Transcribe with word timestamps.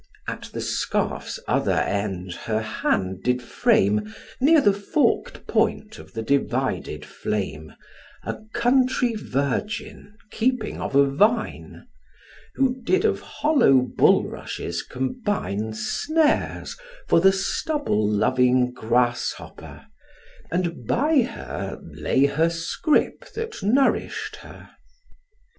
At 0.27 0.49
the 0.51 0.61
scarf's 0.61 1.39
other 1.47 1.73
end 1.75 2.31
her 2.33 2.59
hand 2.59 3.21
did 3.21 3.39
frame, 3.39 4.11
Near 4.39 4.59
the 4.59 4.73
fork'd 4.73 5.45
point 5.45 5.99
of 5.99 6.13
the 6.13 6.23
divided 6.23 7.05
flame, 7.05 7.75
A 8.23 8.37
country 8.51 9.13
virgin 9.13 10.15
keeping 10.31 10.81
of 10.81 10.95
a 10.95 11.05
vine, 11.05 11.87
Who 12.55 12.81
did 12.81 13.05
of 13.05 13.19
hollow 13.19 13.81
bulrushes 13.95 14.81
combine 14.81 15.75
Snares 15.75 16.75
for 17.07 17.19
the 17.21 17.31
stubble 17.31 18.09
loving 18.09 18.73
grasshopper, 18.73 19.85
And 20.51 20.87
by 20.87 21.21
her 21.21 21.79
lay 21.83 22.25
her 22.25 22.49
scrip 22.49 23.31
that 23.33 23.61
nourish'd 23.61 24.37
her. 24.37 24.71